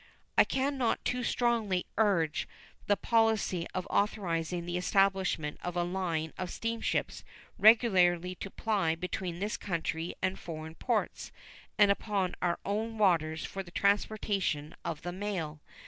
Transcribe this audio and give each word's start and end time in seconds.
I 0.35 0.45
can 0.45 0.79
not 0.79 1.05
too 1.05 1.21
strongly 1.23 1.85
urge 1.95 2.47
the 2.87 2.97
policy 2.97 3.67
of 3.75 3.85
authorizing 3.91 4.65
the 4.65 4.75
establishment 4.75 5.59
of 5.61 5.77
a 5.77 5.83
line 5.83 6.33
of 6.39 6.49
steamships 6.49 7.23
regularly 7.59 8.33
to 8.33 8.49
ply 8.49 8.95
between 8.95 9.37
this 9.37 9.57
country 9.57 10.15
and 10.19 10.39
foreign 10.39 10.73
ports 10.73 11.31
and 11.77 11.91
upon 11.91 12.33
our 12.41 12.57
own 12.65 12.97
waters 12.97 13.45
for 13.45 13.61
the 13.61 13.69
transportation 13.69 14.73
of 14.83 15.03
the 15.03 15.11
mail. 15.11 15.61